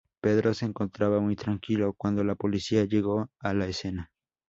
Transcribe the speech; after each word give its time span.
Pedro 0.19 0.55
se 0.55 0.65
encontraba 0.65 1.19
muy 1.19 1.35
tranquilo 1.35 1.93
cuando 1.93 2.23
la 2.23 2.33
policía 2.33 2.85
llegó 2.85 3.29
a 3.37 3.53
la 3.53 3.67
escena. 3.67 4.09